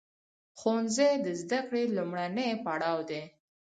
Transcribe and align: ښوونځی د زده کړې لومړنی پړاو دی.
ښوونځی 0.59 1.11
د 1.25 1.27
زده 1.41 1.59
کړې 1.67 1.83
لومړنی 1.95 2.49
پړاو 2.63 2.97
دی. 3.09 3.23